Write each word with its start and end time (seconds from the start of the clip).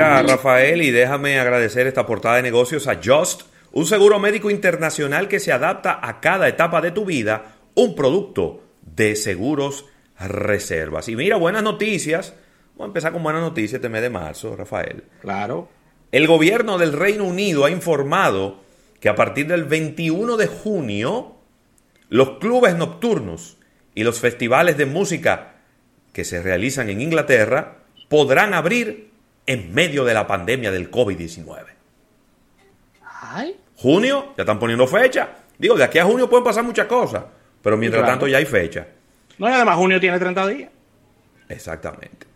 Mira, 0.00 0.22
Rafael, 0.22 0.82
y 0.82 0.90
déjame 0.90 1.38
agradecer 1.38 1.86
esta 1.86 2.06
portada 2.06 2.36
de 2.36 2.42
negocios 2.42 2.86
a 2.86 3.00
Just, 3.04 3.42
un 3.72 3.84
seguro 3.84 4.18
médico 4.18 4.50
internacional 4.50 5.28
que 5.28 5.40
se 5.40 5.52
adapta 5.52 6.00
a 6.02 6.20
cada 6.20 6.48
etapa 6.48 6.80
de 6.80 6.90
tu 6.90 7.04
vida, 7.04 7.56
un 7.74 7.94
producto 7.94 8.62
de 8.82 9.14
seguros 9.14 9.84
reservas. 10.18 11.08
Y 11.08 11.16
mira, 11.16 11.36
buenas 11.36 11.62
noticias. 11.62 12.34
Voy 12.76 12.84
a 12.84 12.86
empezar 12.86 13.12
con 13.12 13.22
buenas 13.22 13.42
noticias 13.42 13.74
este 13.74 13.88
mes 13.88 14.02
de 14.02 14.10
marzo, 14.10 14.56
Rafael. 14.56 15.04
Claro. 15.20 15.68
El 16.12 16.26
gobierno 16.26 16.78
del 16.78 16.92
Reino 16.92 17.24
Unido 17.24 17.64
ha 17.64 17.70
informado 17.70 18.60
que 19.00 19.08
a 19.08 19.14
partir 19.14 19.46
del 19.46 19.64
21 19.64 20.36
de 20.36 20.46
junio, 20.46 21.36
los 22.08 22.38
clubes 22.38 22.74
nocturnos 22.74 23.58
y 23.94 24.02
los 24.02 24.18
festivales 24.18 24.76
de 24.76 24.86
música 24.86 25.56
que 26.12 26.24
se 26.24 26.42
realizan 26.42 26.88
en 26.90 27.00
Inglaterra 27.00 27.78
podrán 28.08 28.54
abrir 28.54 29.09
en 29.46 29.72
medio 29.74 30.04
de 30.04 30.14
la 30.14 30.26
pandemia 30.26 30.70
del 30.70 30.90
COVID-19. 30.90 31.66
Junio, 33.76 34.34
ya 34.36 34.42
están 34.42 34.58
poniendo 34.58 34.86
fecha. 34.86 35.28
Digo, 35.58 35.74
de 35.76 35.84
aquí 35.84 35.98
a 35.98 36.04
junio 36.04 36.28
pueden 36.28 36.44
pasar 36.44 36.64
muchas 36.64 36.86
cosas, 36.86 37.24
pero 37.62 37.76
mientras 37.76 38.04
tanto 38.06 38.26
ya 38.26 38.38
hay 38.38 38.46
fecha. 38.46 38.86
No, 39.38 39.48
y 39.48 39.52
además 39.52 39.76
junio 39.76 40.00
tiene 40.00 40.18
30 40.18 40.46
días. 40.48 40.70
Exactamente. 41.48 42.26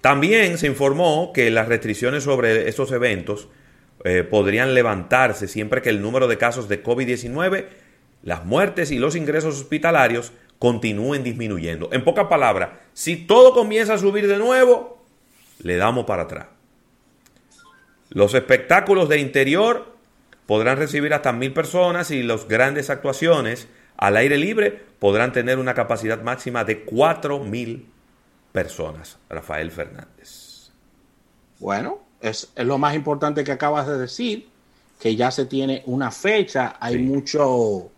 También 0.00 0.56
se 0.56 0.66
informó 0.66 1.32
que 1.32 1.50
las 1.50 1.68
restricciones 1.68 2.24
sobre 2.24 2.68
estos 2.68 2.90
eventos 2.92 3.48
eh, 4.04 4.22
podrían 4.22 4.72
levantarse 4.74 5.46
siempre 5.46 5.82
que 5.82 5.90
el 5.90 6.00
número 6.00 6.26
de 6.26 6.38
casos 6.38 6.68
de 6.68 6.82
COVID-19, 6.82 7.66
las 8.22 8.44
muertes 8.44 8.90
y 8.90 8.98
los 8.98 9.14
ingresos 9.14 9.60
hospitalarios 9.60 10.32
continúen 10.58 11.22
disminuyendo. 11.22 11.90
En 11.92 12.04
pocas 12.04 12.28
palabras, 12.28 12.70
si 12.92 13.16
todo 13.16 13.52
comienza 13.52 13.94
a 13.94 13.98
subir 13.98 14.26
de 14.26 14.38
nuevo, 14.38 14.99
le 15.60 15.76
damos 15.76 16.04
para 16.04 16.22
atrás. 16.22 16.46
Los 18.10 18.34
espectáculos 18.34 19.08
de 19.08 19.20
interior 19.20 19.94
podrán 20.46 20.78
recibir 20.78 21.14
hasta 21.14 21.32
mil 21.32 21.52
personas 21.52 22.10
y 22.10 22.22
las 22.22 22.48
grandes 22.48 22.90
actuaciones 22.90 23.68
al 23.96 24.16
aire 24.16 24.36
libre 24.36 24.82
podrán 24.98 25.32
tener 25.32 25.58
una 25.58 25.74
capacidad 25.74 26.20
máxima 26.22 26.64
de 26.64 26.84
cuatro 26.84 27.38
mil 27.38 27.86
personas. 28.50 29.18
Rafael 29.28 29.70
Fernández. 29.70 30.70
Bueno, 31.60 32.00
es, 32.20 32.50
lo 32.56 32.78
más 32.78 32.94
importante 32.94 33.44
que 33.44 33.52
acabas 33.52 33.86
de 33.86 33.98
decir, 33.98 34.48
que 34.98 35.14
ya 35.14 35.30
se 35.30 35.46
tiene 35.46 35.82
una 35.86 36.10
fecha, 36.10 36.76
hay 36.80 36.98
mucho, 36.98 37.90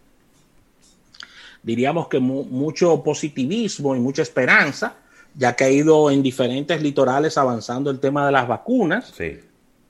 diríamos 1.62 2.08
que 2.08 2.20
mucho 2.20 3.02
positivismo 3.02 3.96
y 3.96 4.00
mucha 4.00 4.22
esperanza, 4.22 4.96
ya 5.34 5.54
que 5.54 5.64
ha 5.64 5.70
ido 5.70 6.10
en 6.10 6.22
diferentes 6.22 6.82
litorales 6.82 7.38
avanzando 7.38 7.90
el 7.90 8.00
tema 8.00 8.26
de 8.26 8.32
las 8.32 8.46
vacunas. 8.46 9.12
Sí. 9.16 9.40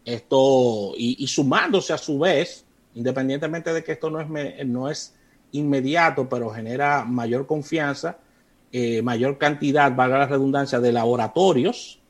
Esto, 0.05 0.95
y, 0.97 1.27
sumándose 1.29 1.93
a 1.93 1.99
su 1.99 2.19
vez, 2.19 2.65
independientemente 2.95 3.73
de 3.73 3.85
que 3.85 3.93
esto 3.93 4.11
no 4.11 4.21
es, 4.21 4.67
no 4.67 4.91
es 4.91 5.15
inmediato, 5.53 6.29
pero 6.29 6.51
genera 6.51 7.05
mayor 7.05 7.47
confianza, 7.47 8.19
eh, 8.73 9.03
mayor 9.03 9.39
cantidad, 9.39 9.95
valga 9.95 10.19
la 10.19 10.27
redundancia, 10.27 10.81
de 10.81 10.93
laboratorios 10.93 12.01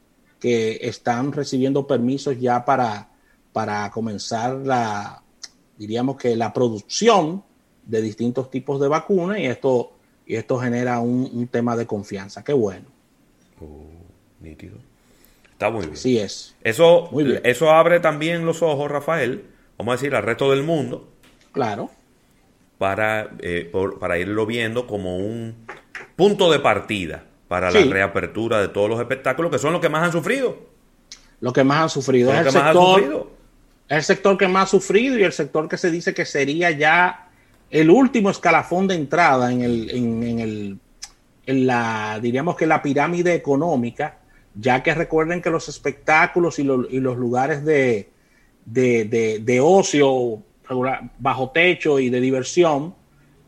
que 0.41 0.79
están 0.83 1.33
recibiendo 1.33 1.87
permisos 1.87 2.41
ya 2.41 2.65
para, 2.65 3.11
para 3.53 3.91
comenzar 3.91 4.55
la, 4.55 5.23
diríamos 5.77 6.17
que 6.17 6.37
la 6.37 6.53
producción 6.53 7.43
de 7.85 8.03
distintos 8.03 8.51
tipos 8.51 8.81
de 8.81 8.89
vacunas 8.89 9.39
y 9.39 9.47
esto, 9.47 9.93
y 10.27 10.37
esto 10.37 10.59
genera 10.59 11.01
un, 11.01 11.49
tema 11.49 11.77
de 11.77 11.87
confianza. 11.87 12.45
Qué 12.45 12.53
bueno. 12.53 12.87
Nítido. 14.41 14.77
Está 15.53 15.71
muy 15.71 15.87
bien. 15.87 15.97
Sí 15.97 16.19
es. 16.19 16.55
Eso, 16.63 17.11
eso 17.45 17.71
abre 17.71 18.01
también 18.01 18.45
los 18.45 18.63
ojos, 18.63 18.91
Rafael, 18.91 19.45
vamos 19.79 19.93
a 19.93 19.97
decir, 19.97 20.15
al 20.15 20.25
resto 20.25 20.51
del 20.51 20.63
mundo. 20.63 21.09
Claro. 21.53 21.91
Para, 22.79 23.31
eh, 23.41 23.71
para 24.01 24.19
irlo 24.19 24.45
viendo 24.47 24.87
como 24.87 25.19
un 25.19 25.55
punto 26.17 26.51
de 26.51 26.59
partida 26.59 27.25
para 27.53 27.71
la 27.71 27.81
reapertura 27.85 28.63
de 28.63 28.69
todos 28.69 28.89
los 28.89 28.99
espectáculos, 28.99 29.51
que 29.51 29.59
son 29.59 29.73
los 29.73 29.83
que 29.83 29.91
más 29.91 30.03
han 30.05 30.13
sufrido. 30.13 30.57
Los 31.41 31.53
que 31.53 31.63
más 31.63 31.83
han 31.83 31.91
sufrido. 31.91 32.33
Es 32.33 32.47
el, 32.47 32.53
sector, 32.53 33.31
el 33.89 34.03
sector 34.03 34.39
que 34.39 34.49
más 34.49 34.63
ha 34.65 34.71
sufrido 34.71 35.19
y 35.19 35.23
el 35.23 35.33
sector 35.33 35.69
que 35.69 35.77
se 35.77 35.91
dice 35.91 36.15
que 36.15 36.25
sería 36.25 36.71
ya 36.71 37.29
el 37.69 37.91
último 37.91 38.31
escalafón 38.31 38.87
de 38.87 38.95
entrada 38.95 39.53
en 39.53 39.63
el, 39.63 39.91
en, 39.91 40.39
el, 40.39 40.79
la, 41.47 42.19
diríamos 42.21 42.57
que 42.57 42.67
la 42.67 42.83
pirámide 42.83 43.35
económica, 43.35 44.19
ya 44.55 44.83
que 44.83 44.95
recuerden 44.95 45.43
que 45.43 45.51
los 45.51 45.69
espectáculos 45.69 46.59
y, 46.59 46.63
y 46.63 47.01
los 47.01 47.17
lugares 47.17 47.65
de, 47.65 48.11
de, 48.65 49.41
de, 49.43 49.61
ocio 49.61 50.43
bajo 51.19 51.51
techo 51.51 51.99
y 51.99 52.11
de 52.11 52.21
diversión, 52.21 52.95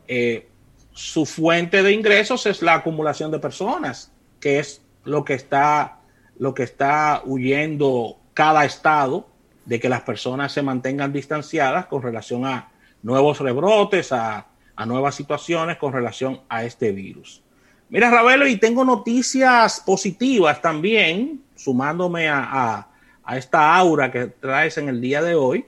eh, 0.07 0.47
su 0.91 1.25
fuente 1.25 1.83
de 1.83 1.91
ingresos 1.91 2.45
es 2.45 2.61
la 2.61 2.75
acumulación 2.75 3.31
de 3.31 3.39
personas, 3.39 4.11
que 4.39 4.59
es 4.59 4.81
lo 5.03 5.25
que 5.25 5.33
está, 5.33 5.99
lo 6.37 6.53
que 6.53 6.63
está 6.63 7.21
huyendo 7.25 8.17
cada 8.33 8.65
estado 8.65 9.27
de 9.65 9.79
que 9.79 9.89
las 9.89 10.01
personas 10.01 10.51
se 10.51 10.61
mantengan 10.61 11.11
distanciadas 11.11 11.87
con 11.87 12.01
relación 12.01 12.45
a 12.45 12.71
nuevos 13.01 13.39
rebrotes, 13.39 14.11
a, 14.11 14.47
nuevas 14.85 15.15
situaciones 15.15 15.77
con 15.77 15.93
relación 15.93 16.41
a 16.49 16.65
este 16.65 16.91
virus. 16.91 17.41
Mira, 17.89 18.09
Ravelo, 18.09 18.47
y 18.47 18.57
tengo 18.57 18.83
noticias 18.83 19.81
positivas 19.85 20.61
también, 20.61 21.43
sumándome 21.55 22.27
a, 22.27 22.87
esta 23.35 23.75
aura 23.75 24.11
que 24.11 24.27
traes 24.27 24.77
en 24.77 24.89
el 24.89 25.01
día 25.01 25.21
de 25.21 25.35
hoy, 25.35 25.65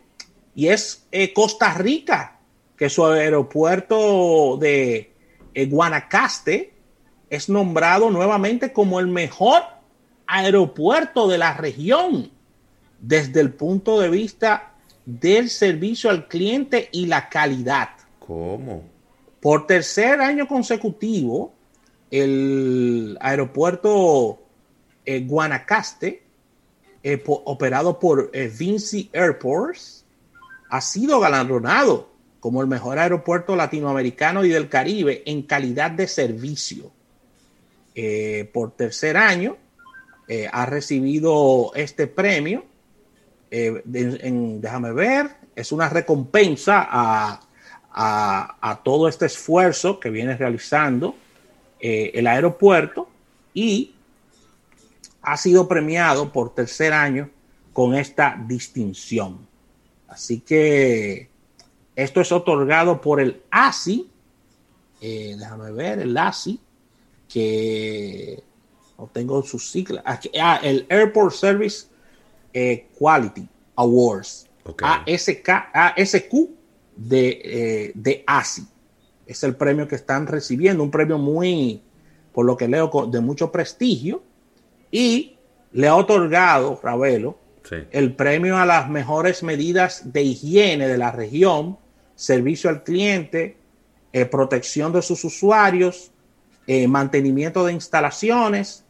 y 0.55 0.67
es 0.67 1.07
eh, 1.11 1.33
Costa 1.33 1.73
Rica, 1.73 2.39
que 2.75 2.89
su 2.89 3.05
aeropuerto 3.05 4.57
de, 4.57 5.13
eh, 5.53 5.65
Guanacaste 5.65 6.71
es 7.31 7.49
nombrado 7.49 8.11
nuevamente 8.11 8.71
como 8.71 8.99
el 8.99 9.07
mejor 9.07 9.63
aeropuerto 10.27 11.27
de 11.27 11.39
la 11.39 11.55
región 11.55 12.29
desde 12.99 13.41
el 13.41 13.53
punto 13.53 13.99
de 13.99 14.09
vista 14.09 14.73
del 15.05 15.49
servicio 15.49 16.11
al 16.11 16.27
cliente 16.27 16.89
y 16.91 17.07
la 17.07 17.27
calidad. 17.29 17.89
¿Cómo? 18.19 18.83
Por 19.41 19.65
tercer 19.65 20.21
año 20.21 20.47
consecutivo, 20.47 21.53
el 22.11 23.17
aeropuerto 23.21 24.39
eh, 25.05 25.21
Guanacaste, 25.21 26.23
eh, 27.03 27.23
operado 27.25 27.99
por 27.99 28.31
Vinci 28.31 29.09
Airports, 29.13 30.05
ha 30.69 30.81
sido 30.81 31.19
galardonado 31.19 32.09
como 32.39 32.61
el 32.61 32.67
mejor 32.67 32.99
aeropuerto 32.99 33.55
latinoamericano 33.55 34.45
y 34.45 34.49
del 34.49 34.69
Caribe 34.69 35.23
en 35.25 35.43
calidad 35.43 35.91
de 35.91 36.07
servicio. 36.07 36.91
Eh, 37.95 38.49
por 38.53 38.71
tercer 38.71 39.17
año 39.17 39.57
eh, 40.27 40.47
ha 40.51 40.65
recibido 40.65 41.71
este 41.75 42.07
premio. 42.07 42.63
Eh, 43.49 43.81
déjame 43.85 44.93
ver, 44.93 45.31
es 45.55 45.71
una 45.71 45.89
recompensa 45.89 46.87
a, 46.89 47.41
a, 47.91 48.81
todo 48.83 49.07
este 49.07 49.25
esfuerzo 49.25 49.99
que 49.99 50.09
viene 50.09 50.37
realizando 50.37 51.15
el 51.79 52.27
aeropuerto 52.27 53.07
y 53.53 53.93
ha 55.21 55.35
sido 55.37 55.67
premiado 55.67 56.31
por 56.31 56.53
tercer 56.55 56.93
año 56.93 57.29
con 57.73 57.95
esta 57.95 58.41
distinción. 58.47 59.45
Así 60.07 60.39
que 60.39 61.29
esto 61.95 62.21
es 62.21 62.31
otorgado 62.31 63.01
por 63.01 63.19
el 63.19 63.41
ASI, 63.51 64.09
eh, 65.01 65.35
déjame 65.37 65.71
ver, 65.71 65.99
el 65.99 66.17
ASI, 66.17 66.59
que 67.27 68.41
no 68.97 69.07
tengo 69.11 69.43
su 69.43 69.59
sigla, 69.59 70.03
ah, 70.05 70.59
el 70.63 70.85
Airport 70.89 71.33
Service 71.33 71.87
eh, 72.53 72.87
Quality 72.97 73.47
Awards, 73.75 74.47
ASK, 74.81 75.49
ASQ 75.73 76.33
de, 76.95 77.41
eh, 77.43 77.91
de 77.93 78.23
ASI. 78.25 78.65
Es 79.27 79.43
el 79.43 79.55
premio 79.55 79.87
que 79.87 79.95
están 79.95 80.27
recibiendo, 80.27 80.83
un 80.83 80.91
premio 80.91 81.17
muy, 81.17 81.81
por 82.33 82.45
lo 82.45 82.55
que 82.57 82.67
leo, 82.67 82.89
de 83.11 83.19
mucho 83.19 83.51
prestigio, 83.51 84.23
y 84.89 85.37
le 85.73 85.87
ha 85.87 85.95
otorgado, 85.95 86.79
Ravelo, 86.81 87.37
el 87.91 88.13
premio 88.13 88.57
a 88.57 88.65
las 88.65 88.89
mejores 88.89 89.43
medidas 89.43 90.13
de 90.13 90.21
higiene 90.23 90.87
de 90.87 90.97
la 90.97 91.11
región 91.11 91.77
servicio 92.17 92.69
al 92.69 92.83
cliente, 92.83 93.57
eh, 94.11 94.25
protección 94.25 94.91
de 94.91 95.01
sus 95.01 95.23
usuarios, 95.23 96.11
eh, 96.65 96.87
mantenimiento 96.87 97.63
de 97.63 97.73
instalaciones 97.73 98.83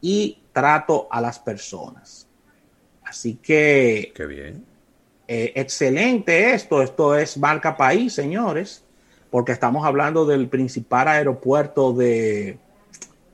y 0.00 0.38
trato 0.52 1.08
a 1.10 1.20
las 1.20 1.38
personas. 1.38 2.28
Así 3.02 3.36
que... 3.36 4.12
Qué 4.14 4.26
bien. 4.26 4.64
Eh, 5.26 5.52
excelente 5.56 6.52
esto, 6.52 6.82
esto 6.82 7.16
es 7.16 7.36
marca 7.38 7.76
país, 7.76 8.12
señores, 8.12 8.84
porque 9.30 9.52
estamos 9.52 9.84
hablando 9.84 10.24
del 10.26 10.48
principal 10.48 11.08
aeropuerto 11.08 11.92
de, 11.92 12.58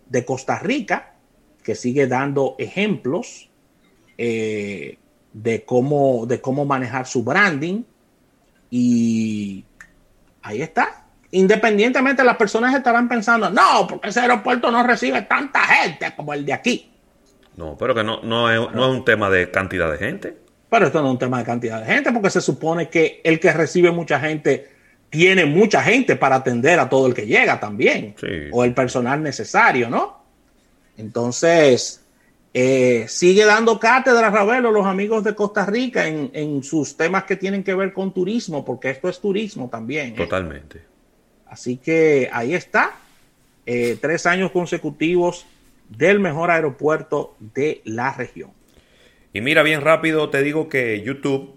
de 0.08 0.24
Costa 0.24 0.58
Rica, 0.58 1.14
que 1.62 1.74
sigue 1.74 2.06
dando 2.06 2.56
ejemplos 2.58 3.50
eh, 4.18 4.98
de, 5.32 5.64
cómo, 5.64 6.26
de 6.26 6.40
cómo 6.40 6.64
manejar 6.64 7.06
su 7.06 7.22
branding. 7.22 7.82
Y 8.70 9.64
ahí 10.42 10.62
está. 10.62 11.06
Independientemente, 11.30 12.24
las 12.24 12.36
personas 12.36 12.74
estarán 12.74 13.08
pensando, 13.08 13.48
no, 13.48 13.86
porque 13.88 14.08
ese 14.08 14.20
aeropuerto 14.20 14.70
no 14.70 14.82
recibe 14.82 15.22
tanta 15.22 15.60
gente 15.60 16.12
como 16.14 16.34
el 16.34 16.44
de 16.44 16.52
aquí. 16.52 16.90
No, 17.56 17.76
pero 17.76 17.94
que 17.94 18.04
no, 18.04 18.22
no, 18.22 18.50
es, 18.50 18.74
no 18.74 18.90
es 18.90 18.98
un 18.98 19.04
tema 19.04 19.30
de 19.30 19.50
cantidad 19.50 19.90
de 19.90 19.98
gente. 19.98 20.36
Pero 20.68 20.86
esto 20.86 21.00
no 21.00 21.08
es 21.08 21.12
un 21.12 21.18
tema 21.18 21.38
de 21.38 21.44
cantidad 21.44 21.80
de 21.80 21.86
gente, 21.86 22.12
porque 22.12 22.30
se 22.30 22.40
supone 22.40 22.88
que 22.88 23.20
el 23.24 23.38
que 23.40 23.52
recibe 23.52 23.90
mucha 23.90 24.18
gente 24.20 24.70
tiene 25.12 25.44
mucha 25.44 25.82
gente 25.82 26.16
para 26.16 26.36
atender 26.36 26.80
a 26.80 26.88
todo 26.88 27.06
el 27.06 27.12
que 27.12 27.26
llega 27.26 27.60
también, 27.60 28.14
Sí. 28.18 28.48
o 28.50 28.64
el 28.64 28.72
personal 28.72 29.22
necesario, 29.22 29.90
¿no? 29.90 30.22
Entonces, 30.96 32.02
eh, 32.54 33.04
sigue 33.08 33.44
dando 33.44 33.78
cátedra, 33.78 34.30
Ravelo, 34.30 34.70
los 34.70 34.86
amigos 34.86 35.22
de 35.22 35.34
Costa 35.34 35.66
Rica 35.66 36.06
en, 36.08 36.30
en 36.32 36.62
sus 36.62 36.96
temas 36.96 37.24
que 37.24 37.36
tienen 37.36 37.62
que 37.62 37.74
ver 37.74 37.92
con 37.92 38.14
turismo, 38.14 38.64
porque 38.64 38.88
esto 38.88 39.10
es 39.10 39.20
turismo 39.20 39.68
también. 39.68 40.12
¿eh? 40.12 40.16
Totalmente. 40.16 40.80
Así 41.46 41.76
que 41.76 42.30
ahí 42.32 42.54
está, 42.54 42.92
eh, 43.66 43.98
tres 44.00 44.24
años 44.24 44.50
consecutivos 44.50 45.44
del 45.90 46.20
mejor 46.20 46.50
aeropuerto 46.50 47.36
de 47.38 47.82
la 47.84 48.14
región. 48.14 48.50
Y 49.34 49.42
mira, 49.42 49.62
bien 49.62 49.82
rápido 49.82 50.30
te 50.30 50.42
digo 50.42 50.70
que 50.70 51.02
YouTube 51.02 51.54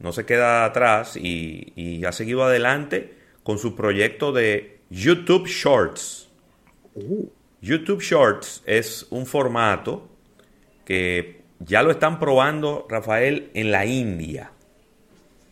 no 0.00 0.12
se 0.12 0.26
queda 0.26 0.64
atrás 0.64 1.16
y, 1.16 1.72
y 1.76 2.04
ha 2.04 2.12
seguido 2.12 2.44
adelante 2.44 3.14
con 3.42 3.58
su 3.58 3.76
proyecto 3.76 4.32
de 4.32 4.80
YouTube 4.90 5.46
Shorts. 5.46 6.28
Uh, 6.94 7.28
YouTube 7.60 8.00
Shorts 8.00 8.62
es 8.66 9.06
un 9.10 9.26
formato 9.26 10.08
que 10.84 11.40
ya 11.60 11.82
lo 11.82 11.90
están 11.90 12.18
probando, 12.18 12.86
Rafael, 12.88 13.50
en 13.54 13.70
la 13.70 13.86
India. 13.86 14.50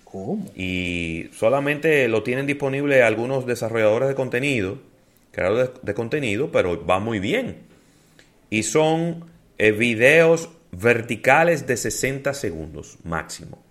¿Cómo? 0.05 0.47
Y 0.57 1.29
solamente 1.33 2.09
lo 2.09 2.23
tienen 2.23 2.47
disponible 2.47 3.03
algunos 3.03 3.47
desarrolladores 3.47 4.09
de 4.09 4.15
contenido, 4.15 4.79
creadores 5.31 5.75
de, 5.75 5.81
de 5.83 5.95
contenido, 5.95 6.51
pero 6.51 6.85
va 6.85 6.99
muy 6.99 7.21
bien. 7.21 7.59
Y 8.49 8.63
son 8.63 9.27
eh, 9.59 9.73
videos 9.73 10.49
verticales 10.73 11.67
de 11.67 11.77
60 11.77 12.33
segundos 12.33 12.97
máximo. 13.05 13.68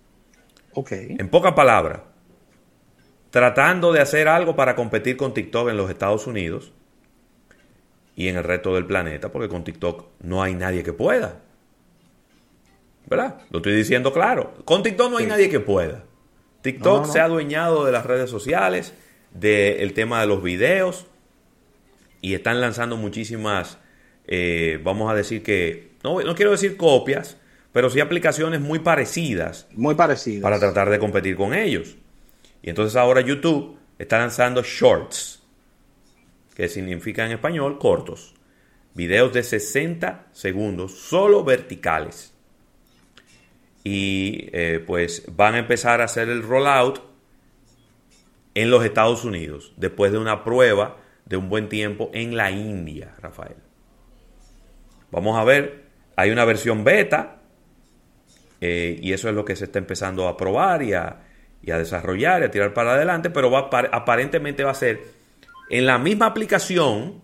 Ok. 0.74 0.92
En 0.92 1.28
pocas 1.28 1.54
palabras, 1.54 2.00
tratando 3.30 3.92
de 3.92 4.00
hacer 4.00 4.28
algo 4.28 4.56
para 4.56 4.74
competir 4.76 5.16
con 5.16 5.34
TikTok 5.34 5.68
en 5.70 5.76
los 5.76 5.90
Estados 5.90 6.26
Unidos 6.26 6.72
y 8.16 8.28
en 8.28 8.36
el 8.36 8.44
resto 8.44 8.74
del 8.74 8.86
planeta, 8.86 9.30
porque 9.30 9.48
con 9.48 9.64
TikTok 9.64 10.06
no 10.20 10.42
hay 10.42 10.54
nadie 10.54 10.82
que 10.82 10.92
pueda. 10.92 11.40
¿Verdad? 13.06 13.40
Lo 13.50 13.58
estoy 13.58 13.74
diciendo 13.74 14.12
claro. 14.12 14.54
Con 14.64 14.82
TikTok 14.82 15.10
no 15.10 15.16
hay 15.18 15.24
Sí. 15.24 15.30
nadie 15.30 15.48
que 15.48 15.60
pueda. 15.60 16.04
TikTok 16.62 16.84
No, 16.92 17.00
no, 17.00 17.06
no. 17.06 17.12
se 17.12 17.20
ha 17.20 17.24
adueñado 17.24 17.84
de 17.84 17.92
las 17.92 18.04
redes 18.04 18.28
sociales, 18.28 18.92
del 19.32 19.92
tema 19.94 20.20
de 20.20 20.26
los 20.26 20.42
videos, 20.42 21.06
y 22.20 22.34
están 22.34 22.60
lanzando 22.60 22.96
muchísimas, 22.96 23.78
eh, 24.26 24.80
vamos 24.82 25.10
a 25.10 25.14
decir 25.14 25.42
que, 25.42 25.92
no, 26.02 26.20
no 26.20 26.34
quiero 26.34 26.50
decir 26.50 26.76
copias, 26.76 27.38
pero 27.78 27.90
sí 27.90 28.00
aplicaciones 28.00 28.60
muy 28.60 28.80
parecidas 28.80 29.68
Muy 29.70 29.94
parecido. 29.94 30.42
para 30.42 30.58
tratar 30.58 30.90
de 30.90 30.98
competir 30.98 31.36
con 31.36 31.54
ellos. 31.54 31.94
Y 32.60 32.70
entonces 32.70 32.96
ahora 32.96 33.20
YouTube 33.20 33.78
está 34.00 34.18
lanzando 34.18 34.64
shorts, 34.64 35.44
que 36.56 36.68
significa 36.68 37.24
en 37.24 37.30
español 37.30 37.78
cortos. 37.78 38.34
Videos 38.94 39.32
de 39.32 39.44
60 39.44 40.26
segundos, 40.32 40.90
solo 40.98 41.44
verticales. 41.44 42.34
Y 43.84 44.48
eh, 44.52 44.82
pues 44.84 45.22
van 45.36 45.54
a 45.54 45.58
empezar 45.60 46.00
a 46.00 46.06
hacer 46.06 46.28
el 46.28 46.42
rollout 46.42 47.00
en 48.56 48.72
los 48.72 48.84
Estados 48.84 49.24
Unidos, 49.24 49.72
después 49.76 50.10
de 50.10 50.18
una 50.18 50.42
prueba 50.42 50.96
de 51.26 51.36
un 51.36 51.48
buen 51.48 51.68
tiempo 51.68 52.10
en 52.12 52.36
la 52.36 52.50
India, 52.50 53.14
Rafael. 53.20 53.54
Vamos 55.12 55.38
a 55.38 55.44
ver, 55.44 55.84
hay 56.16 56.32
una 56.32 56.44
versión 56.44 56.82
beta, 56.82 57.37
eh, 58.60 58.98
y 59.00 59.12
eso 59.12 59.28
es 59.28 59.34
lo 59.34 59.44
que 59.44 59.56
se 59.56 59.64
está 59.64 59.78
empezando 59.78 60.28
a 60.28 60.36
probar 60.36 60.82
y 60.82 60.92
a, 60.94 61.20
y 61.62 61.70
a 61.70 61.78
desarrollar 61.78 62.42
y 62.42 62.44
a 62.46 62.50
tirar 62.50 62.74
para 62.74 62.94
adelante, 62.94 63.30
pero 63.30 63.50
va, 63.50 63.68
aparentemente 63.92 64.64
va 64.64 64.70
a 64.72 64.74
ser 64.74 65.02
en 65.70 65.86
la 65.86 65.98
misma 65.98 66.26
aplicación 66.26 67.20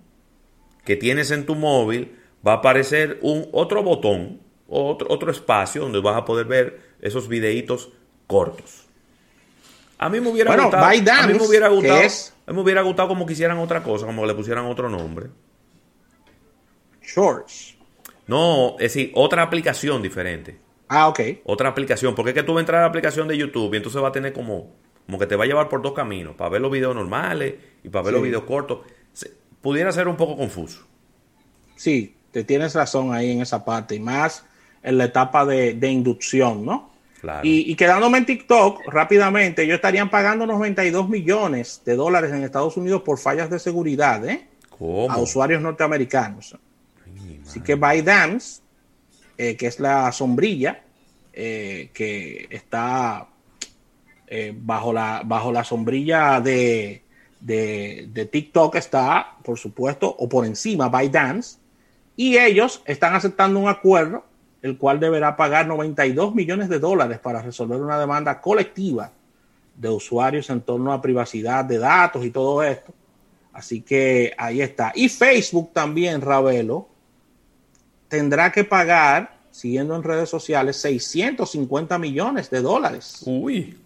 que 0.84 0.96
tienes 0.96 1.30
en 1.30 1.46
tu 1.46 1.54
móvil, 1.54 2.16
va 2.46 2.52
a 2.52 2.56
aparecer 2.56 3.18
un 3.22 3.48
otro 3.52 3.82
botón, 3.82 4.40
otro, 4.68 5.06
otro 5.10 5.30
espacio 5.30 5.82
donde 5.82 6.00
vas 6.00 6.16
a 6.16 6.24
poder 6.24 6.46
ver 6.46 6.80
esos 7.00 7.26
videitos 7.28 7.90
cortos. 8.26 8.84
A 9.98 10.08
mí 10.10 10.20
me 10.20 10.28
hubiera 10.28 10.50
Bueno, 10.50 10.64
gustado, 10.64 10.84
a 10.84 11.26
mí 11.26 11.34
me 11.34 11.46
hubiera 11.46 11.68
gustado, 11.68 12.00
es- 12.02 12.34
a 12.46 12.50
mí 12.50 12.56
me 12.56 12.62
hubiera 12.62 12.82
gustado 12.82 13.08
como 13.08 13.24
quisieran 13.24 13.58
otra 13.58 13.82
cosa, 13.82 14.04
como 14.06 14.22
que 14.22 14.28
le 14.28 14.34
pusieran 14.34 14.66
otro 14.66 14.90
nombre. 14.90 15.28
Shorts. 17.02 17.74
No, 18.26 18.72
es 18.78 18.94
decir, 18.94 19.12
otra 19.14 19.42
aplicación 19.42 20.02
diferente. 20.02 20.58
Ah, 20.88 21.08
ok. 21.08 21.20
otra 21.44 21.68
aplicación. 21.70 22.14
Porque 22.14 22.30
es 22.30 22.34
que 22.34 22.42
tú 22.42 22.52
vas 22.54 22.58
a 22.58 22.62
entrar 22.62 22.78
a 22.80 22.82
la 22.82 22.88
aplicación 22.88 23.26
de 23.28 23.36
YouTube 23.38 23.72
y 23.74 23.76
entonces 23.78 24.02
va 24.02 24.08
a 24.08 24.12
tener 24.12 24.32
como, 24.32 24.72
como 25.06 25.18
que 25.18 25.26
te 25.26 25.36
va 25.36 25.44
a 25.44 25.46
llevar 25.46 25.68
por 25.68 25.82
dos 25.82 25.92
caminos, 25.92 26.34
para 26.36 26.50
ver 26.50 26.60
los 26.60 26.70
videos 26.70 26.94
normales 26.94 27.54
y 27.82 27.88
para 27.88 28.02
ver 28.04 28.12
Sí. 28.12 28.14
los 28.16 28.22
videos 28.24 28.44
cortos. 28.44 28.80
Pudiera 29.60 29.90
ser 29.92 30.08
un 30.08 30.16
poco 30.16 30.36
confuso. 30.36 30.86
Sí, 31.76 32.14
te 32.30 32.44
tienes 32.44 32.74
razón 32.74 33.14
ahí 33.14 33.30
en 33.30 33.40
esa 33.40 33.64
parte. 33.64 33.94
Y 33.94 34.00
más 34.00 34.44
en 34.82 34.98
la 34.98 35.04
etapa 35.04 35.44
de, 35.46 35.74
de 35.74 35.88
inducción, 35.88 36.64
¿no? 36.64 36.90
Claro. 37.20 37.40
Y, 37.48 37.70
y 37.72 37.74
quedándome 37.74 38.18
en 38.18 38.26
TikTok, 38.26 38.82
rápidamente, 38.88 39.62
ellos 39.62 39.76
estarían 39.76 40.10
pagando 40.10 40.44
92 40.46 41.08
millones 41.08 41.80
de 41.86 41.96
dólares 41.96 42.30
en 42.32 42.44
Estados 42.44 42.76
Unidos 42.76 43.00
por 43.00 43.18
fallas 43.18 43.48
de 43.48 43.58
seguridad, 43.58 44.22
¿eh? 44.28 44.46
¿Cómo? 44.68 45.10
A 45.10 45.16
usuarios 45.18 45.62
norteamericanos. 45.62 46.54
Ay, 47.06 47.40
Así 47.46 47.60
que 47.62 47.76
ByteDance, 47.76 48.60
eh, 49.36 49.56
que 49.56 49.66
es 49.66 49.80
la 49.80 50.10
sombrilla 50.12 50.82
eh, 51.32 51.90
que 51.92 52.46
está 52.50 53.26
eh, 54.28 54.54
bajo, 54.56 54.92
la, 54.92 55.22
bajo 55.24 55.50
la 55.50 55.64
sombrilla 55.64 56.40
de, 56.40 57.02
de, 57.40 58.08
de 58.12 58.26
TikTok, 58.26 58.76
está, 58.76 59.36
por 59.42 59.58
supuesto, 59.58 60.14
o 60.16 60.28
por 60.28 60.46
encima 60.46 60.88
ByteDance, 60.88 61.58
y 62.16 62.38
ellos 62.38 62.82
están 62.86 63.14
aceptando 63.14 63.58
un 63.58 63.68
acuerdo, 63.68 64.24
el 64.62 64.78
cual 64.78 65.00
deberá 65.00 65.36
pagar 65.36 65.66
92 65.66 66.34
millones 66.34 66.68
de 66.68 66.78
dólares 66.78 67.18
para 67.18 67.42
resolver 67.42 67.80
una 67.80 67.98
demanda 67.98 68.40
colectiva 68.40 69.10
de 69.76 69.88
usuarios 69.88 70.48
en 70.50 70.60
torno 70.60 70.92
a 70.92 71.02
privacidad 71.02 71.64
de 71.64 71.78
datos 71.78 72.24
y 72.24 72.30
todo 72.30 72.62
esto. 72.62 72.94
Así 73.52 73.82
que 73.82 74.32
ahí 74.38 74.62
está. 74.62 74.92
Y 74.94 75.08
Facebook 75.08 75.72
también, 75.72 76.20
Ravelo, 76.20 76.88
tendrá 78.14 78.52
que 78.52 78.62
pagar, 78.62 79.38
siguiendo 79.50 79.96
en 79.96 80.04
redes 80.04 80.28
sociales, 80.28 80.76
650 80.76 81.98
millones 81.98 82.48
de 82.48 82.60
dólares. 82.62 83.22
Uy. 83.26 83.76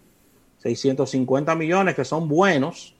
650 0.59 1.55
millones 1.55 1.95
que 1.95 2.05
son 2.05 2.27
buenos 2.27 2.93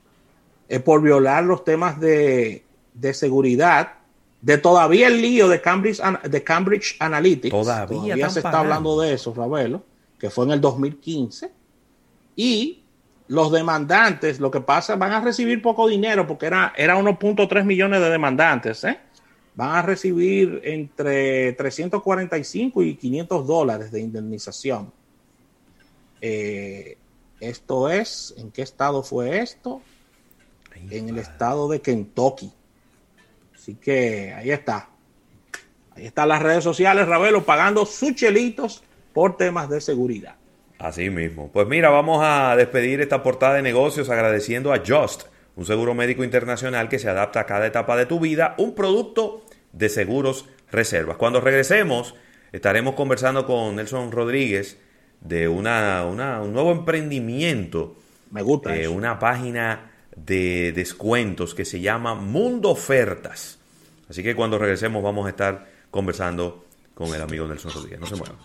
eh, 0.68 0.80
por 0.80 1.00
violar 1.00 1.44
los 1.44 1.62
temas 1.62 2.00
de, 2.00 2.64
de 2.94 3.14
seguridad. 3.14 3.92
De 4.40 4.58
todavía 4.58 5.06
el 5.06 5.22
lío 5.22 5.48
de 5.48 5.60
Cambridge, 5.60 6.00
de 6.24 6.42
Cambridge 6.42 6.96
Analytics. 6.98 7.52
Todavía 7.52 8.14
están 8.14 8.30
se 8.30 8.38
está 8.40 8.58
hablando 8.58 9.00
de 9.00 9.12
eso, 9.12 9.32
Ravelo, 9.32 9.84
que 10.18 10.30
fue 10.30 10.46
en 10.46 10.50
el 10.50 10.60
2015. 10.60 11.52
Y 12.34 12.82
los 13.28 13.52
demandantes, 13.52 14.40
lo 14.40 14.50
que 14.50 14.60
pasa, 14.60 14.96
van 14.96 15.12
a 15.12 15.20
recibir 15.20 15.62
poco 15.62 15.86
dinero 15.86 16.26
porque 16.26 16.46
era, 16.46 16.72
era 16.76 16.98
1.3 16.98 17.64
millones 17.64 18.00
de 18.00 18.10
demandantes. 18.10 18.82
¿eh? 18.82 18.98
Van 19.54 19.76
a 19.76 19.82
recibir 19.82 20.60
entre 20.64 21.52
345 21.54 22.82
y 22.82 22.94
500 22.96 23.46
dólares 23.46 23.90
de 23.90 24.00
indemnización. 24.00 24.92
Eh, 26.20 26.96
esto 27.40 27.88
es, 27.88 28.34
¿en 28.36 28.50
qué 28.50 28.62
estado 28.62 29.02
fue 29.02 29.40
esto? 29.40 29.82
Ay, 30.74 30.98
En 30.98 31.08
el 31.08 31.18
estado 31.18 31.68
de 31.68 31.80
Kentucky. 31.80 32.52
Así 33.54 33.74
que 33.74 34.32
ahí 34.32 34.50
está. 34.50 34.88
Ahí 35.94 36.06
están 36.06 36.28
las 36.28 36.42
redes 36.42 36.64
sociales, 36.64 37.06
Ravelo, 37.06 37.44
pagando 37.44 37.84
sus 37.84 38.14
chelitos 38.14 38.82
por 39.12 39.36
temas 39.36 39.68
de 39.68 39.80
seguridad. 39.80 40.36
Así 40.78 41.10
mismo. 41.10 41.50
Pues 41.52 41.66
mira, 41.66 41.90
vamos 41.90 42.20
a 42.22 42.56
despedir 42.56 43.00
esta 43.02 43.22
portada 43.22 43.54
de 43.54 43.62
negocios 43.62 44.08
agradeciendo 44.08 44.72
a 44.72 44.82
Just, 44.86 45.24
un 45.60 45.66
seguro 45.66 45.94
médico 45.94 46.24
internacional 46.24 46.88
que 46.88 46.98
se 46.98 47.10
adapta 47.10 47.40
a 47.40 47.44
cada 47.46 47.66
etapa 47.66 47.94
de 47.94 48.06
tu 48.06 48.18
vida, 48.18 48.54
un 48.56 48.74
producto 48.74 49.44
de 49.74 49.90
seguros 49.90 50.46
reservas. 50.72 51.18
Cuando 51.18 51.38
regresemos, 51.42 52.14
estaremos 52.50 52.94
conversando 52.94 53.44
con 53.44 53.76
Nelson 53.76 54.10
Rodríguez 54.10 54.78
de 55.20 55.48
una, 55.48 56.06
una- 56.06 56.40
un 56.40 56.54
nuevo 56.54 56.72
emprendimiento, 56.72 57.94
Me 58.30 58.40
gusta 58.40 58.74
eh, 58.74 58.82
eso. 58.84 58.92
una 58.92 59.18
página 59.18 59.90
de 60.16 60.72
descuentos 60.72 61.54
que 61.54 61.66
se 61.66 61.78
llama 61.80 62.14
Mundo 62.14 62.70
Ofertas. 62.70 63.58
Así 64.08 64.22
que 64.22 64.34
cuando 64.34 64.56
regresemos 64.58 65.02
vamos 65.02 65.26
a 65.26 65.28
estar 65.28 65.66
conversando 65.90 66.64
con 66.94 67.14
el 67.14 67.20
amigo 67.20 67.46
Nelson 67.46 67.70
Rodríguez. 67.72 68.00
No 68.00 68.06
se 68.06 68.16
muevan. 68.16 68.36